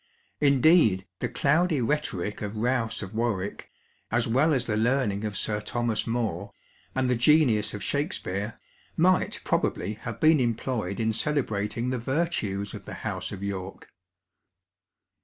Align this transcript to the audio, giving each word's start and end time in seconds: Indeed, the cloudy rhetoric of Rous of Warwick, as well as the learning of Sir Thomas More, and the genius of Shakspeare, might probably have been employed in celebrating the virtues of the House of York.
Indeed, 0.39 1.05
the 1.19 1.29
cloudy 1.29 1.79
rhetoric 1.79 2.41
of 2.41 2.55
Rous 2.55 3.03
of 3.03 3.13
Warwick, 3.13 3.69
as 4.09 4.27
well 4.27 4.51
as 4.51 4.65
the 4.65 4.75
learning 4.75 5.23
of 5.23 5.37
Sir 5.37 5.61
Thomas 5.61 6.07
More, 6.07 6.51
and 6.95 7.07
the 7.07 7.13
genius 7.13 7.75
of 7.75 7.83
Shakspeare, 7.83 8.57
might 8.97 9.39
probably 9.43 9.93
have 10.01 10.19
been 10.19 10.39
employed 10.39 10.99
in 10.99 11.13
celebrating 11.13 11.91
the 11.91 11.99
virtues 11.99 12.73
of 12.73 12.85
the 12.85 12.95
House 13.05 13.31
of 13.31 13.43
York. 13.43 13.89